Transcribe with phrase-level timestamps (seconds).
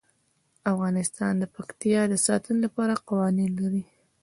[0.71, 3.83] افغانستان د پکتیا د ساتنې لپاره قوانین لري.